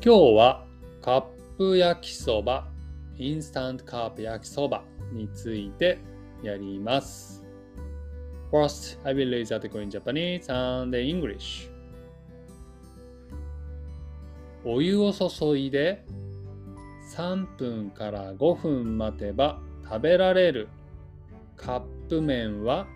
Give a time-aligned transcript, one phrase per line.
[0.00, 0.64] 今日は
[1.02, 1.24] カッ
[1.58, 2.68] プ焼きそば、
[3.16, 5.98] インスタントカップ焼きそばについて
[6.40, 7.44] やります。
[8.52, 11.68] First, I will raise article in Japanese and English.
[14.64, 16.04] お湯を注いで
[17.16, 20.68] 3分から5分待てば食べられる
[21.56, 22.86] カップ麺は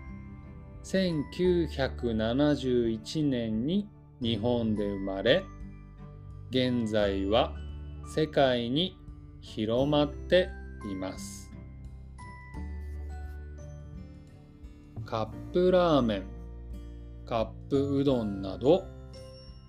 [0.85, 3.89] 1971年に
[4.21, 5.43] 日本で生まれ
[6.53, 7.51] 現在は
[8.05, 8.95] 世界に
[9.41, 10.49] 広まって
[10.87, 11.49] います。
[15.03, 16.23] カップラーメン
[17.25, 18.85] カップうどんなど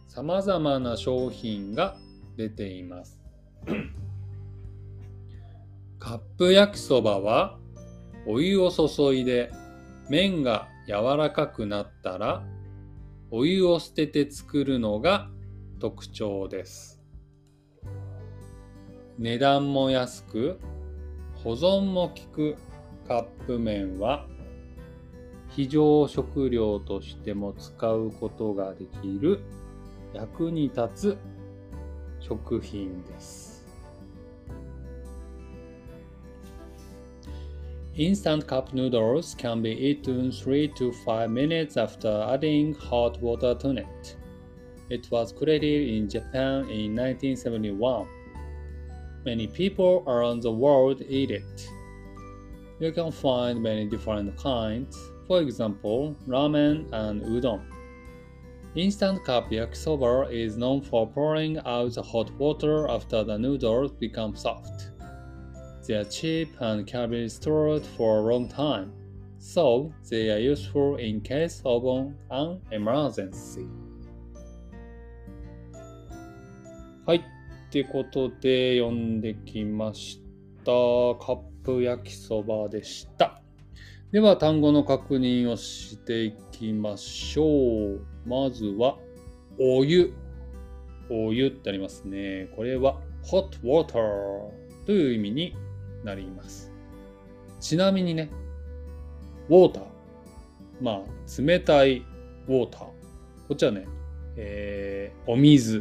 [0.09, 1.97] さまざまな商品が
[2.37, 3.19] 出ています。
[5.98, 7.56] カップ焼きそばは
[8.27, 9.51] お湯を注いで
[10.11, 12.45] 麺が柔らかくなったら
[13.30, 15.30] お湯を捨てて作るのが
[15.78, 17.00] 特徴です。
[19.19, 20.58] 値段も安く
[21.36, 22.56] 保存もきく
[23.06, 24.27] カップ麺は
[25.50, 29.41] 非常食料としても使うことができる
[30.12, 31.19] 役に立つ
[32.20, 33.64] 食品です。
[37.97, 44.23] インスタントカップヌードル can be eaten 3 to 5 minutes after adding hot water to it.
[44.90, 48.06] It was created in Japan in 1971.
[49.24, 51.68] Many people around the world eat it.
[52.78, 57.62] You can find many different kinds, for example, ramen and udon.
[58.74, 64.36] Instant cup yakisoba is known for pouring out the hot water after the noodles become
[64.36, 64.90] soft.
[65.86, 68.92] They are cheap and can be stored for a long time,
[69.38, 71.84] so they are useful in case of
[72.30, 73.66] an emergency.
[77.75, 80.20] ってことで読んできまし
[80.58, 80.64] た。
[80.64, 83.42] カップ焼きそばでした。
[84.12, 88.01] では単語の確認をしていきましょう。
[88.29, 88.96] まずは、
[89.58, 90.14] お湯。
[91.11, 92.48] お湯ってありますね。
[92.55, 93.92] これは hot water
[94.86, 95.56] という意味に
[96.05, 96.70] なります。
[97.58, 98.30] ちなみにね、
[99.48, 99.85] ウォーター。
[100.80, 102.05] まあ、冷たい
[102.46, 102.83] ウォーター。
[102.83, 102.92] こ
[103.55, 103.89] っちはね、
[104.36, 105.80] えー、お水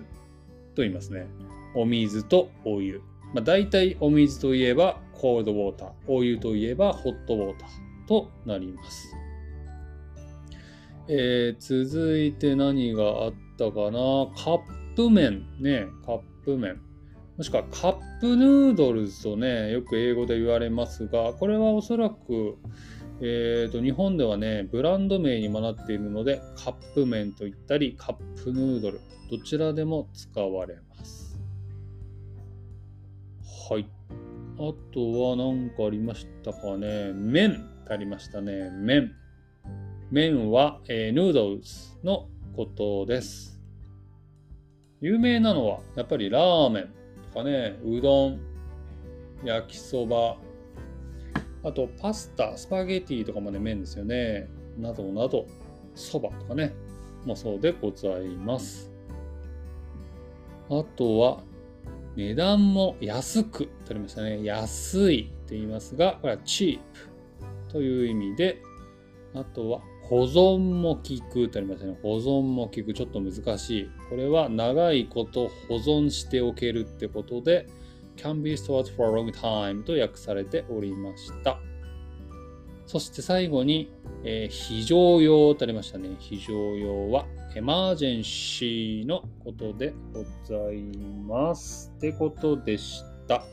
[0.74, 1.28] と言いますね。
[1.76, 3.02] お水とお湯。
[3.34, 5.92] まあ、大体お水といえばコールドウォーター。
[6.08, 7.70] お湯といえばホットウォーター
[8.08, 9.16] となります。
[11.08, 14.00] えー、続いて何があったかな？
[14.36, 14.60] カッ
[14.96, 15.88] プ麺ね。
[16.06, 16.80] カップ麺。
[17.36, 22.58] もしくはカップヌードルズとね、よく英語で言われますが、これはおそらく、
[23.22, 29.02] えーと、日本ではね、ブランド名にもなっているので、カップ麺と言ったり、カップヌードル、
[29.32, 31.33] どちらでも使われます。
[33.70, 33.88] はい。
[34.58, 37.14] あとは何かありましたかね？
[37.14, 38.70] 麺ってありましたね。
[38.72, 39.14] 麺。
[40.12, 43.62] 麺は、えー、ヌードルズのことです。
[45.00, 46.84] 有名なのは、やっぱりラーメン
[47.32, 47.40] と。
[47.40, 48.40] かね、うどん、
[49.44, 50.38] 焼きそば、
[51.64, 54.48] あとパスタ、スパゲティとかもね、麺ですよね。
[54.78, 55.48] などなど、
[55.96, 56.76] そばとかね、
[57.26, 58.92] もそうでございます。
[60.70, 61.44] あとは、
[62.16, 64.44] 値段も安くとありましたね。
[64.44, 68.62] 安いと言いますが、これはチープという意味で、
[69.34, 71.02] あとは保存も効
[71.32, 71.98] くとありましたね。
[72.04, 72.94] 保存も効く。
[72.94, 73.90] ちょっと難しい。
[74.10, 77.68] これは長いこと保存しておけるってことで、
[78.18, 81.60] can be stored for a long time と訳されておりました。
[82.94, 83.92] そして最後に、
[84.24, 86.10] えー、非常用とありましたね。
[86.20, 90.84] 非常用はエマージェンシーのことでござい
[91.28, 91.92] ます。
[91.98, 93.44] ってことでした。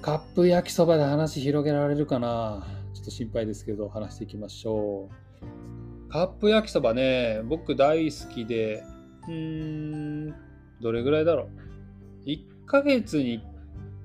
[0.00, 2.64] カップ焼きそばで話広げられるかな？
[2.94, 6.08] ちょっと心配ですけど、話していきましょう。
[6.08, 8.84] カップ焼きそばね、僕大好きで、
[9.26, 10.34] うーん、
[10.80, 11.48] どれぐらいだろ
[12.24, 13.55] う？1ヶ月に1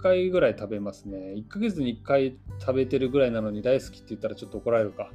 [0.01, 1.33] 回ぐらい食べますね。
[1.37, 5.11] 1ヶ月に1回食べてるぐらいなのに大好きって言ったらちょっと怒られるか。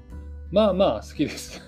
[0.50, 1.60] まあまあ好きです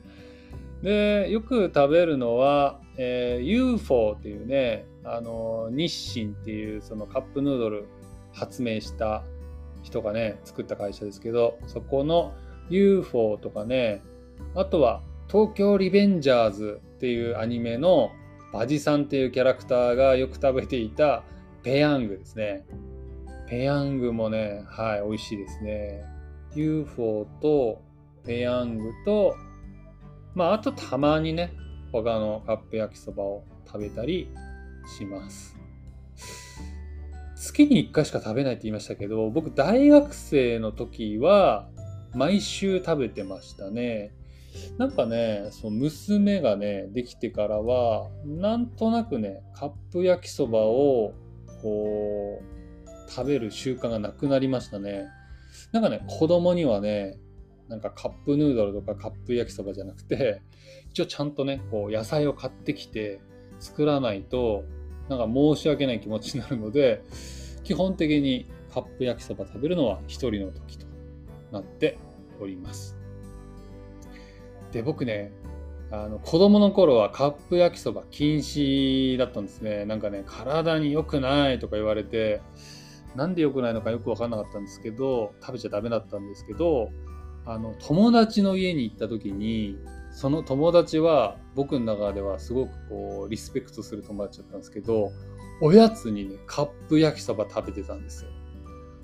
[0.82, 7.84] で、よく食べるのは、えー、UFO っていうね、あの日清っていうそのカップヌードル
[8.32, 9.24] 発明した
[9.82, 12.34] 人がね、作った会社ですけど、そこの
[12.68, 14.02] UFO とかね、
[14.54, 18.10] あとは東京リベンジャーズっていうアニメの
[18.52, 21.22] バジさんっていうキャラクターがよく食べていた
[21.62, 22.64] ペヤングですね。
[23.48, 26.04] ペヤングもね、はい、美味しいですね。
[26.54, 27.82] UFO と
[28.24, 29.34] ペヤングと、
[30.34, 31.52] まあ、あとたまにね、
[31.92, 34.30] 他のカップ焼きそばを食べたり
[34.98, 35.56] します。
[37.36, 41.68] 月に1回しか食べないって言いましたけど、僕大学生の時は
[42.14, 44.12] 毎週食べてましたね。
[44.78, 51.14] なんかね、その娘がね、できてからは、なんとなくね、カップ焼きそばを
[51.62, 55.06] こう、食べる習慣がなくなりましたね。
[55.72, 57.18] なんかね、子供にはね、
[57.68, 60.42] なんかカップヌードルとかカップ焼きそばじゃなくて、
[60.90, 63.20] 一応ちゃんとね、こう野菜を買ってきて
[63.58, 64.64] 作らないと、
[65.08, 67.02] なんか申し訳ない気持ちになるので、
[67.62, 70.86] 基本的にカップ焼きそば食べるのは一人の時と
[71.52, 71.98] なって
[72.40, 72.96] おります。
[74.72, 75.32] で、僕ね、
[75.92, 79.84] あの子供の頃はカップ焼きそば禁止だったんですね。
[79.84, 82.40] なんかね、体に良くないとか言われて、
[83.16, 86.90] なんで良くないのかよく分かんなかったんですけど、食べちゃダメだったんですけど、
[87.46, 89.76] あの友達の家に行った時に
[90.12, 95.10] その友達は僕の中ではすごくこうリスペクトする友達だったんですけど
[95.62, 98.30] おやつにねカップ焼きそば食べてたんですよ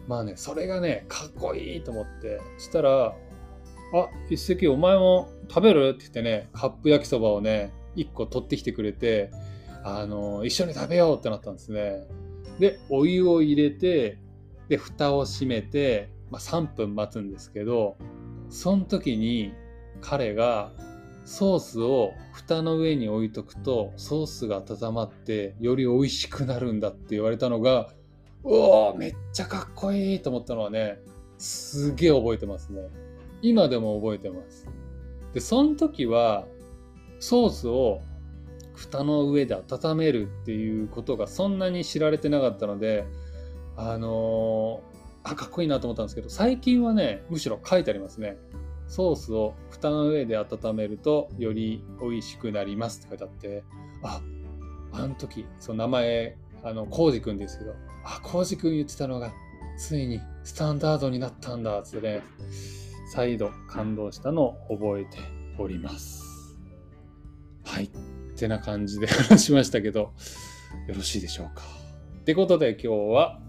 [0.07, 3.15] まあねそれがねかっこいいと思ってしたら
[3.93, 9.31] 「あ一石お前も食べる?」って言ってねカップ焼きそばをね1個取ってきてくれて
[9.85, 11.19] あの一緒に食べよう！
[11.19, 12.07] ってなったんですね。
[12.59, 14.19] でお湯を入れて
[14.69, 17.97] で蓋を閉めて、まあ、3分待つんですけど
[18.49, 19.53] その時に
[20.01, 20.73] 彼が
[21.25, 27.91] ソースを蓋の上に置いとくとソースが温まってより美味しくなるんだって言われたのが
[28.45, 30.99] うおめっちゃかっこいいと思ったのはね
[31.39, 32.81] すげえ覚えてますね。
[33.43, 34.69] 今でも覚えてます
[35.33, 36.47] でその時は
[37.21, 38.01] ソースを
[38.75, 43.07] 蓋の上で温めるっていうことがそんなに知られてなかったので
[43.77, 44.97] あのー
[45.29, 48.37] あ、かっこいいなと思ったんですけど、最近はね、むしろ書いてありますね。
[48.87, 53.65] ソースを蓋の上で温めるとより美味しくなりますって書いてあって、
[54.05, 54.21] あ、
[54.93, 57.75] あの時、その名前、あの、コウジくんですけど、
[58.05, 59.33] あ、コウジくん言ってたのが、
[59.77, 62.23] ついにスタンダードになったんだ、つってね、
[63.07, 65.19] 再度感動したのを覚えて
[65.59, 66.57] おります。
[67.65, 67.85] はい。
[67.85, 70.13] ってな感じで話しましたけど、
[70.89, 71.63] よろしいでしょうか。
[72.21, 73.41] ってことで今日は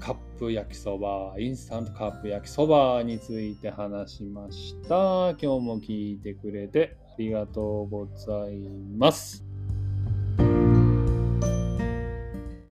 [0.00, 5.30] カップ焼きそば、インスタントカップ焼きそばについて話しました。
[5.30, 8.56] 今日も聞いてくれてありがとうござい
[8.96, 9.45] ます。